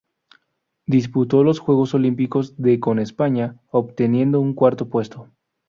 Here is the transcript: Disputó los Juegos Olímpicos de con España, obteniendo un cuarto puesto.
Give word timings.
Disputó 0.87 1.43
los 1.43 1.59
Juegos 1.59 1.93
Olímpicos 1.93 2.55
de 2.57 2.79
con 2.79 2.97
España, 2.97 3.61
obteniendo 3.69 4.41
un 4.41 4.55
cuarto 4.55 4.89
puesto. 4.89 5.27